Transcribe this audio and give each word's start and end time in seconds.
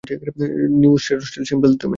New 0.81 0.93
shadow 1.03 1.23
style, 1.27 1.45
simple 1.51 1.69
domain! 1.71 1.89